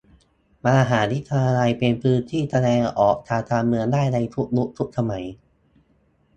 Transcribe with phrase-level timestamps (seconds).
[0.65, 5.25] มหาวิทยาลัยเป็นพื้นที่แสดงออกทางการเมืองได้ในทุกยุคทุกสมัย